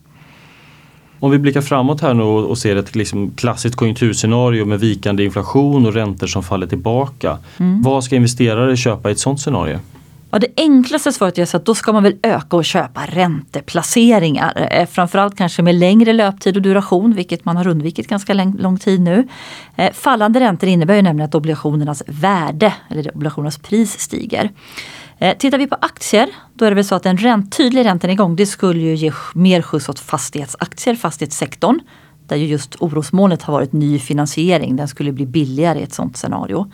Om 1.21 1.31
vi 1.31 1.39
blickar 1.39 1.61
framåt 1.61 2.01
här 2.01 2.15
nu 2.15 2.23
och 2.23 2.59
ser 2.59 2.77
ett 2.77 2.95
liksom 2.95 3.31
klassiskt 3.31 3.77
konjunkturscenario 3.77 4.65
med 4.65 4.81
vikande 4.81 5.25
inflation 5.25 5.87
och 5.87 5.95
räntor 5.95 6.27
som 6.27 6.43
faller 6.43 6.67
tillbaka. 6.67 7.39
Mm. 7.59 7.83
Vad 7.83 8.05
ska 8.05 8.17
investerare 8.17 8.77
köpa 8.77 9.09
i 9.09 9.13
ett 9.13 9.19
sådant 9.19 9.41
scenario? 9.41 9.79
Ja, 10.31 10.39
det 10.39 10.49
enklaste 10.57 11.13
svaret 11.13 11.39
är 11.39 11.57
att 11.57 11.65
då 11.65 11.75
ska 11.75 11.93
man 11.93 12.03
väl 12.03 12.17
öka 12.23 12.57
och 12.57 12.65
köpa 12.65 13.07
ränteplaceringar. 13.07 14.69
Eh, 14.71 14.87
framförallt 14.87 15.37
kanske 15.37 15.63
med 15.63 15.75
längre 15.75 16.13
löptid 16.13 16.57
och 16.57 16.63
duration, 16.63 17.15
vilket 17.15 17.45
man 17.45 17.57
har 17.57 17.69
undvikit 17.69 18.09
ganska 18.09 18.35
lång 18.35 18.79
tid 18.79 19.01
nu. 19.01 19.29
Eh, 19.77 19.93
fallande 19.93 20.41
räntor 20.41 20.69
innebär 20.69 20.95
ju 20.95 21.03
nämligen 21.03 21.29
att 21.29 21.35
obligationernas 21.35 22.03
värde, 22.07 22.75
eller 22.91 23.17
obligationernas 23.17 23.59
pris, 23.59 24.01
stiger. 24.01 24.51
Eh, 25.19 25.37
tittar 25.37 25.59
vi 25.59 25.67
på 25.67 25.77
aktier, 25.81 26.29
då 26.55 26.65
är 26.65 26.71
det 26.71 26.75
väl 26.75 26.85
så 26.85 26.95
att 26.95 27.07
en 27.07 27.17
ränt, 27.17 27.57
tydlig 27.57 27.85
räntenedgång 27.85 28.37
det 28.37 28.47
skulle 28.47 28.81
ju 28.81 28.95
ge 28.95 29.13
mer 29.35 29.63
skjuts 29.63 29.89
åt 29.89 30.01
fastighetsaktier, 30.01 30.95
fastighetssektorn. 30.95 31.81
Där 32.27 32.37
ju 32.37 32.47
just 32.47 32.77
orosmolnet 32.81 33.43
har 33.43 33.53
varit 33.53 33.73
ny 33.73 33.99
finansiering, 33.99 34.77
den 34.77 34.89
skulle 34.89 35.13
bli 35.13 35.27
billigare 35.27 35.81
i 35.81 35.83
ett 35.83 35.95
sånt 35.95 36.17
scenario. 36.17 36.71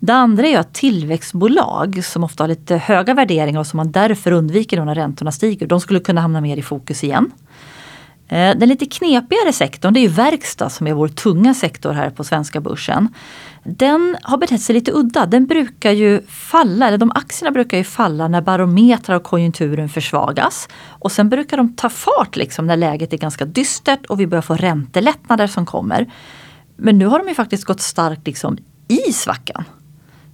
Det 0.00 0.12
andra 0.12 0.46
är 0.46 0.58
att 0.58 0.74
tillväxtbolag 0.74 2.04
som 2.04 2.24
ofta 2.24 2.42
har 2.42 2.48
lite 2.48 2.76
höga 2.76 3.14
värderingar 3.14 3.60
och 3.60 3.66
som 3.66 3.76
man 3.76 3.92
därför 3.92 4.32
undviker 4.32 4.84
när 4.84 4.94
räntorna 4.94 5.32
stiger, 5.32 5.66
de 5.66 5.80
skulle 5.80 6.00
kunna 6.00 6.20
hamna 6.20 6.40
mer 6.40 6.56
i 6.56 6.62
fokus 6.62 7.04
igen. 7.04 7.30
Eh, 8.28 8.56
den 8.56 8.68
lite 8.68 8.86
knepigare 8.86 9.52
sektorn 9.52 9.94
det 9.94 10.00
är 10.00 10.02
ju 10.02 10.08
verkstad 10.08 10.70
som 10.70 10.86
är 10.86 10.92
vår 10.92 11.08
tunga 11.08 11.54
sektor 11.54 11.92
här 11.92 12.10
på 12.10 12.24
svenska 12.24 12.60
börsen. 12.60 13.08
Den 13.64 14.16
har 14.22 14.38
betett 14.38 14.60
sig 14.60 14.74
lite 14.74 14.92
udda. 14.92 15.26
Den 15.26 15.46
brukar 15.46 15.90
ju 15.90 16.22
falla, 16.26 16.88
eller 16.88 16.98
de 16.98 17.10
aktierna 17.10 17.50
brukar 17.50 17.78
ju 17.78 17.84
falla 17.84 18.28
när 18.28 18.40
barometrar 18.40 19.16
och 19.16 19.22
konjunkturen 19.22 19.88
försvagas. 19.88 20.68
Och 20.88 21.12
sen 21.12 21.28
brukar 21.28 21.56
de 21.56 21.76
ta 21.76 21.88
fart 21.88 22.36
liksom 22.36 22.66
när 22.66 22.76
läget 22.76 23.12
är 23.12 23.16
ganska 23.16 23.44
dystert 23.44 24.06
och 24.06 24.20
vi 24.20 24.26
börjar 24.26 24.42
få 24.42 24.54
räntelättnader 24.54 25.46
som 25.46 25.66
kommer. 25.66 26.12
Men 26.76 26.98
nu 26.98 27.06
har 27.06 27.18
de 27.18 27.28
ju 27.28 27.34
faktiskt 27.34 27.64
gått 27.64 27.80
starkt 27.80 28.26
liksom 28.26 28.58
i 28.88 29.12
svackan. 29.12 29.64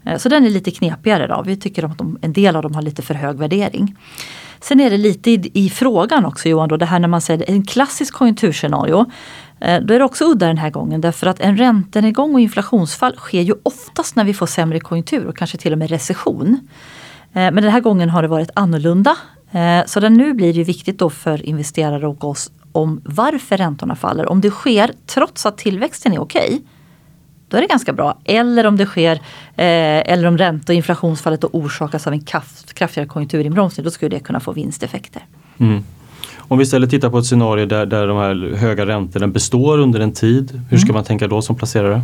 Eh, 0.05 0.19
så 0.19 0.29
den 0.29 0.47
är 0.47 0.51
lite 0.51 0.71
knepigare 0.71 1.27
då. 1.27 1.43
Vi 1.47 1.57
tycker 1.57 1.85
att 1.85 1.99
de, 1.99 2.19
en 2.23 2.33
del 2.33 2.57
av 2.57 2.63
dem 2.63 2.75
har 2.75 2.83
lite 2.83 3.03
för 3.03 3.15
hög 3.15 3.37
värdering. 3.37 3.97
Sen 4.61 4.81
är 4.81 4.91
det 4.91 4.97
lite 4.97 5.31
i, 5.31 5.51
i 5.55 5.71
frågan 5.71 6.25
också 6.25 6.49
Johan, 6.49 6.69
då, 6.69 6.77
det 6.77 6.87
här 6.87 6.99
när 6.99 7.09
man 7.09 7.21
säger 7.21 7.51
en 7.51 7.63
klassisk 7.63 8.15
konjunkturscenario. 8.15 9.11
Eh, 9.61 9.81
då 9.81 9.95
är 9.95 9.99
det 9.99 10.05
också 10.05 10.25
udda 10.25 10.47
den 10.47 10.59
här 10.59 10.71
gången 10.71 11.01
därför 11.01 11.27
att 11.27 11.41
en 11.41 11.57
räntenedgång 11.57 12.35
och 12.35 12.41
inflationsfall 12.41 13.17
sker 13.17 13.41
ju 13.41 13.55
oftast 13.63 14.17
när 14.17 14.25
vi 14.25 14.35
får 14.35 14.47
sämre 14.47 14.81
konjunktur 14.81 15.27
och 15.27 15.37
kanske 15.37 15.59
till 15.59 15.73
och 15.73 15.79
med 15.79 15.91
recession. 15.91 16.69
Eh, 17.33 17.53
men 17.53 17.55
den 17.55 17.69
här 17.69 17.81
gången 17.81 18.11
har 18.11 18.23
det 18.23 18.29
varit 18.29 18.51
annorlunda. 18.55 19.17
Eh, 19.51 19.87
så 19.87 20.09
nu 20.09 20.35
blir 20.35 20.55
det 20.55 20.65
viktigt 20.65 20.99
då 20.99 21.11
för 21.11 21.47
investerare 21.47 22.07
och 22.07 22.25
oss 22.25 22.51
om 22.73 23.01
varför 23.05 23.57
räntorna 23.57 23.97
faller. 23.97 24.27
Om 24.27 24.41
det 24.41 24.51
sker 24.51 24.93
trots 25.07 25.47
att 25.47 25.59
tillväxten 25.59 26.13
är 26.13 26.19
okej, 26.19 26.47
okay, 26.47 26.61
då 27.51 27.57
är 27.57 27.61
det 27.61 27.67
ganska 27.67 27.93
bra. 27.93 28.19
Eller 28.25 28.67
om 28.67 28.77
det 28.77 28.87
sker, 28.87 29.13
eh, 29.57 30.13
eller 30.13 30.27
om 30.27 30.39
ränte 30.39 30.73
och 30.73 30.77
inflationsfallet 30.77 31.45
orsakas 31.45 32.07
av 32.07 32.13
en 32.13 32.21
kraft, 32.21 32.75
kraftigare 32.75 33.09
konjunkturinbromsning, 33.09 33.85
då 33.85 33.91
skulle 33.91 34.09
det 34.09 34.21
kunna 34.21 34.41
få 34.41 34.53
vinsteffekter. 34.53 35.23
Mm. 35.59 35.85
Om 36.39 36.59
vi 36.59 36.63
istället 36.63 36.91
tittar 36.91 37.11
på 37.11 37.19
ett 37.19 37.27
scenario 37.27 37.67
där, 37.67 37.87
där 37.87 38.07
de 38.07 38.17
här 38.17 38.57
höga 38.57 38.87
räntorna 38.87 39.29
består 39.29 39.79
under 39.79 40.01
en 40.01 40.13
tid, 40.13 40.63
hur 40.71 40.79
ska 40.79 40.87
mm. 40.87 40.95
man 40.95 41.05
tänka 41.05 41.29
då 41.29 41.43
som 41.43 41.57
placerare? 41.57 42.03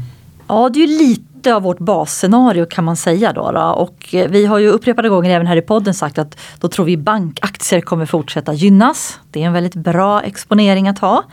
Ja, 0.48 0.68
det 0.68 0.82
är 0.82 0.86
ju 0.86 0.98
lite 0.98 1.54
av 1.54 1.62
vårt 1.62 1.78
basscenario 1.78 2.66
kan 2.66 2.84
man 2.84 2.96
säga. 2.96 3.32
Då, 3.32 3.52
då, 3.52 3.60
Och 3.60 4.14
eh, 4.14 4.30
vi 4.30 4.46
har 4.46 4.58
ju 4.58 4.68
upprepade 4.68 5.08
gånger 5.08 5.30
även 5.30 5.46
här 5.46 5.56
i 5.56 5.62
podden 5.62 5.94
sagt 5.94 6.18
att 6.18 6.38
då 6.60 6.68
tror 6.68 6.86
vi 6.86 6.96
bankaktier 6.96 7.80
kommer 7.80 8.06
fortsätta 8.06 8.52
gynnas. 8.52 9.20
Det 9.30 9.42
är 9.42 9.46
en 9.46 9.52
väldigt 9.52 9.74
bra 9.74 10.22
exponering 10.22 10.88
att 10.88 10.98
ha. 10.98 11.24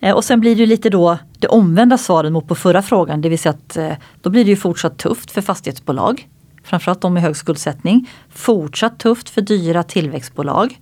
Eh, 0.00 0.14
och 0.14 0.24
sen 0.24 0.40
blir 0.40 0.56
det 0.56 0.66
lite 0.66 0.90
då 0.90 1.18
det 1.42 1.48
omvända 1.48 1.98
svaret 1.98 2.32
mot 2.32 2.48
på 2.48 2.54
förra 2.54 2.82
frågan, 2.82 3.20
det 3.20 3.28
vill 3.28 3.38
säga 3.38 3.54
att 3.66 3.76
eh, 3.76 3.92
då 4.22 4.30
blir 4.30 4.44
det 4.44 4.50
ju 4.50 4.56
fortsatt 4.56 4.98
tufft 4.98 5.30
för 5.30 5.40
fastighetsbolag. 5.40 6.28
Framförallt 6.64 7.00
de 7.00 7.14
med 7.14 7.22
hög 7.22 7.36
skuldsättning. 7.36 8.10
Fortsatt 8.30 8.98
tufft 8.98 9.30
för 9.30 9.40
dyra 9.40 9.82
tillväxtbolag. 9.82 10.78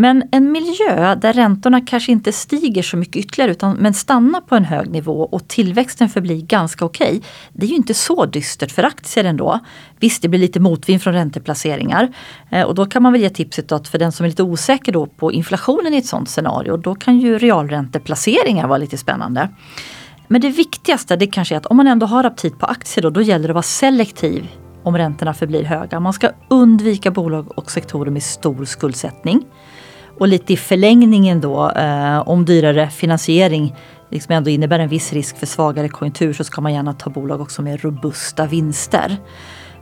Men 0.00 0.22
en 0.32 0.52
miljö 0.52 1.14
där 1.14 1.32
räntorna 1.32 1.80
kanske 1.80 2.12
inte 2.12 2.32
stiger 2.32 2.82
så 2.82 2.96
mycket 2.96 3.16
ytterligare 3.16 3.50
utan 3.50 3.76
men 3.76 3.94
stannar 3.94 4.40
på 4.40 4.56
en 4.56 4.64
hög 4.64 4.90
nivå 4.90 5.22
och 5.22 5.48
tillväxten 5.48 6.08
förblir 6.08 6.42
ganska 6.42 6.84
okej. 6.84 7.08
Okay, 7.08 7.20
det 7.52 7.66
är 7.66 7.70
ju 7.70 7.76
inte 7.76 7.94
så 7.94 8.26
dystert 8.26 8.70
för 8.70 8.82
aktier 8.82 9.24
ändå. 9.24 9.60
Visst, 9.98 10.22
det 10.22 10.28
blir 10.28 10.40
lite 10.40 10.60
motvind 10.60 11.02
från 11.02 11.14
ränteplaceringar. 11.14 12.14
Eh, 12.50 12.62
och 12.62 12.74
då 12.74 12.86
kan 12.86 13.02
man 13.02 13.12
väl 13.12 13.22
ge 13.22 13.30
tipset 13.30 13.72
att 13.72 13.88
för 13.88 13.98
den 13.98 14.12
som 14.12 14.24
är 14.24 14.28
lite 14.28 14.42
osäker 14.42 14.92
då 14.92 15.06
på 15.06 15.32
inflationen 15.32 15.94
i 15.94 15.96
ett 15.96 16.06
sånt 16.06 16.28
scenario, 16.28 16.76
då 16.76 16.94
kan 16.94 17.18
ju 17.18 17.38
realränteplaceringar 17.38 18.68
vara 18.68 18.78
lite 18.78 18.98
spännande. 18.98 19.48
Men 20.28 20.40
det 20.40 20.50
viktigaste 20.50 21.16
det 21.16 21.26
kanske 21.26 21.54
är 21.54 21.56
att 21.56 21.66
om 21.66 21.76
man 21.76 21.86
ändå 21.86 22.06
har 22.06 22.24
aptit 22.24 22.58
på 22.58 22.66
aktier 22.66 23.02
då, 23.02 23.10
då 23.10 23.22
gäller 23.22 23.48
det 23.48 23.52
att 23.52 23.54
vara 23.54 23.62
selektiv 23.62 24.48
om 24.82 24.98
räntorna 24.98 25.34
förblir 25.34 25.64
höga. 25.64 26.00
Man 26.00 26.12
ska 26.12 26.30
undvika 26.48 27.10
bolag 27.10 27.58
och 27.58 27.70
sektorer 27.70 28.10
med 28.10 28.22
stor 28.22 28.64
skuldsättning. 28.64 29.44
Och 30.20 30.28
lite 30.28 30.52
i 30.52 30.56
förlängningen 30.56 31.40
då, 31.40 31.70
eh, 31.70 32.28
om 32.28 32.44
dyrare 32.44 32.90
finansiering 32.90 33.76
liksom 34.10 34.34
ändå 34.34 34.50
innebär 34.50 34.78
en 34.78 34.88
viss 34.88 35.12
risk 35.12 35.36
för 35.36 35.46
svagare 35.46 35.88
konjunktur 35.88 36.32
så 36.32 36.44
ska 36.44 36.60
man 36.60 36.74
gärna 36.74 36.92
ta 36.92 37.10
bolag 37.10 37.40
också 37.40 37.62
med 37.62 37.84
robusta 37.84 38.46
vinster. 38.46 39.16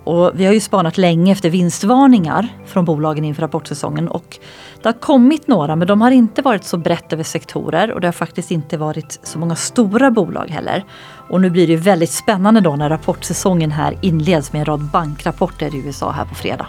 Och 0.05 0.33
vi 0.35 0.47
har 0.47 0.53
ju 0.53 0.61
spanat 0.61 0.99
länge 0.99 1.33
efter 1.33 1.51
vinstvarningar 1.51 2.49
från 2.67 2.85
bolagen 2.85 3.25
inför 3.25 3.43
rapportsäsongen 3.43 4.09
och 4.09 4.39
det 4.83 4.89
har 4.89 5.01
kommit 5.01 5.49
några 5.49 5.77
men 5.77 5.89
de 5.89 6.01
har 6.01 6.11
inte 6.11 6.43
varit 6.43 6.65
så 6.65 6.77
brett 6.77 7.13
över 7.13 7.25
sektorer 7.25 7.93
och 7.93 8.01
det 8.01 8.07
har 8.07 8.13
faktiskt 8.13 8.51
inte 8.51 8.77
varit 8.77 9.21
så 9.23 9.39
många 9.39 9.57
stora 9.57 10.11
bolag 10.11 10.47
heller. 10.51 10.85
Och 11.31 11.41
nu 11.41 11.51
blir 11.51 11.67
det 11.67 11.77
väldigt 11.77 12.13
spännande 12.13 12.61
då 12.61 12.77
när 12.77 12.89
rapportsäsongen 12.89 13.71
här 13.71 13.99
inleds 14.03 14.53
med 14.53 14.61
en 14.61 14.67
rad 14.67 14.81
bankrapporter 14.81 15.75
i 15.75 15.79
USA 15.79 16.11
här 16.11 16.25
på 16.25 16.35
fredag. 16.35 16.67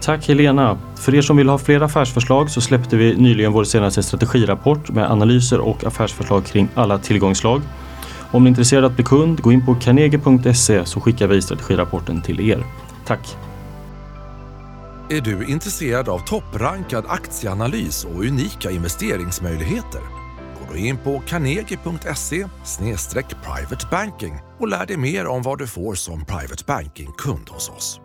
Tack 0.00 0.28
Helena! 0.28 0.78
För 0.96 1.14
er 1.14 1.22
som 1.22 1.36
vill 1.36 1.48
ha 1.48 1.58
fler 1.58 1.80
affärsförslag 1.80 2.50
så 2.50 2.60
släppte 2.60 2.96
vi 2.96 3.16
nyligen 3.16 3.52
vår 3.52 3.64
senaste 3.64 4.02
strategirapport 4.02 4.90
med 4.90 5.10
analyser 5.10 5.60
och 5.60 5.84
affärsförslag 5.84 6.46
kring 6.46 6.68
alla 6.74 6.98
tillgångslag. 6.98 7.62
Om 8.30 8.44
ni 8.44 8.48
är 8.48 8.50
intresserade 8.50 8.86
att 8.86 8.94
bli 8.94 9.04
kund, 9.04 9.40
gå 9.42 9.52
in 9.52 9.66
på 9.66 9.74
carnegie.se 9.74 10.86
så 10.86 11.00
skickar 11.00 11.26
vi 11.26 11.42
strategirapporten 11.42 12.22
till 12.22 12.50
er. 12.50 12.64
Tack! 13.06 13.36
Är 15.10 15.20
du 15.20 15.46
intresserad 15.46 16.08
av 16.08 16.18
topprankad 16.18 17.04
aktieanalys 17.08 18.04
och 18.04 18.24
unika 18.24 18.70
investeringsmöjligheter? 18.70 20.00
Gå 20.58 20.72
då 20.72 20.76
in 20.76 20.96
på 20.96 21.22
carnegie.se 21.26 22.46
privatebanking 23.44 24.34
och 24.60 24.68
lär 24.68 24.86
dig 24.86 24.96
mer 24.96 25.26
om 25.26 25.42
vad 25.42 25.58
du 25.58 25.66
får 25.66 25.94
som 25.94 26.24
private 26.24 26.64
banking-kund 26.66 27.48
hos 27.48 27.68
oss. 27.68 28.00